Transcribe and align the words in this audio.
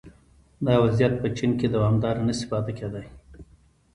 دا 0.65 0.73
وضعیت 0.83 1.13
په 1.21 1.27
چین 1.37 1.51
کې 1.59 1.67
دوامداره 1.75 2.21
نه 2.27 2.33
شي 2.37 2.45
پاتې 2.51 2.71
کېدای 2.79 3.05